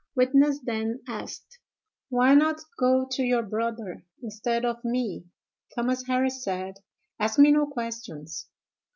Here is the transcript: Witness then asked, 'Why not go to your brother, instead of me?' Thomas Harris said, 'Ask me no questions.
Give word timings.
Witness 0.15 0.59
then 0.61 1.03
asked, 1.07 1.59
'Why 2.09 2.33
not 2.33 2.61
go 2.79 3.05
to 3.11 3.21
your 3.23 3.43
brother, 3.43 4.03
instead 4.23 4.65
of 4.65 4.83
me?' 4.83 5.25
Thomas 5.75 6.07
Harris 6.07 6.43
said, 6.43 6.79
'Ask 7.19 7.37
me 7.37 7.51
no 7.51 7.67
questions. 7.67 8.47